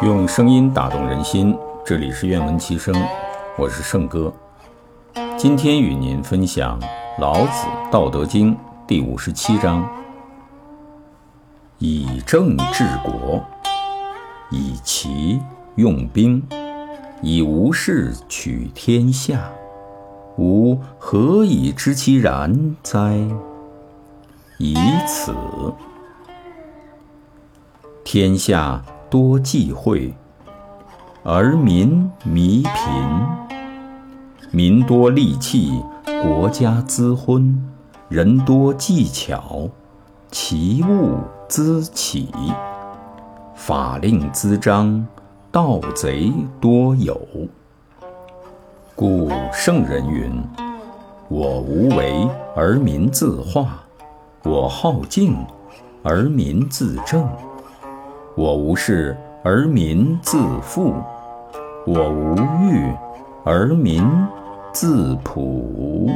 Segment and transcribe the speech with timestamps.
[0.00, 2.94] 用声音打动人心，这里是愿闻其声，
[3.56, 4.32] 我是圣哥。
[5.36, 6.80] 今天与您分享
[7.18, 8.54] 《老子·道德经》
[8.86, 9.84] 第五十七章：
[11.78, 13.44] 以政治国，
[14.50, 15.40] 以奇
[15.74, 16.46] 用兵，
[17.20, 19.50] 以无事取天下，
[20.36, 23.18] 吾何以知其然哉？
[24.58, 24.76] 以
[25.08, 25.34] 此，
[28.04, 28.80] 天下
[29.10, 30.12] 多忌讳，
[31.22, 33.58] 而民弥贫；
[34.50, 35.82] 民多利器，
[36.22, 37.54] 国家滋昏；
[38.10, 39.68] 人多技巧，
[40.30, 41.16] 其物
[41.48, 42.28] 滋起。
[43.54, 45.06] 法令滋章，
[45.50, 47.18] 盗贼多有。
[48.94, 50.30] 故圣人云
[51.28, 53.84] ：“我无为而民自化。”
[54.44, 55.36] 我好静，
[56.02, 57.26] 而民自正；
[58.38, 60.94] 我无事，而民自富；
[61.84, 62.36] 我无
[62.70, 62.94] 欲，
[63.44, 64.08] 而民
[64.72, 66.08] 自朴。